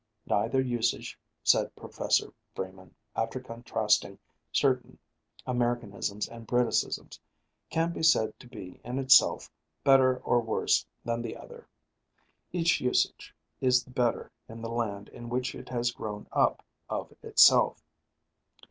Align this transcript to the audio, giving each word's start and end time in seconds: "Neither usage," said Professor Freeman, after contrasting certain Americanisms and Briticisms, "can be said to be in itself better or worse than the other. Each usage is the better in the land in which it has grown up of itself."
"Neither 0.25 0.59
usage," 0.59 1.19
said 1.43 1.75
Professor 1.75 2.33
Freeman, 2.55 2.95
after 3.15 3.39
contrasting 3.39 4.17
certain 4.51 4.97
Americanisms 5.45 6.27
and 6.27 6.47
Briticisms, 6.47 7.19
"can 7.69 7.93
be 7.93 8.01
said 8.01 8.39
to 8.39 8.47
be 8.47 8.81
in 8.83 8.97
itself 8.97 9.51
better 9.83 10.17
or 10.23 10.41
worse 10.41 10.87
than 11.05 11.21
the 11.21 11.37
other. 11.37 11.67
Each 12.51 12.81
usage 12.81 13.35
is 13.59 13.83
the 13.83 13.91
better 13.91 14.31
in 14.49 14.63
the 14.63 14.71
land 14.71 15.07
in 15.09 15.29
which 15.29 15.53
it 15.53 15.69
has 15.69 15.91
grown 15.91 16.25
up 16.31 16.65
of 16.89 17.13
itself." 17.21 17.83